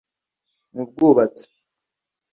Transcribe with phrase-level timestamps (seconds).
[0.73, 1.45] mu bwubatsi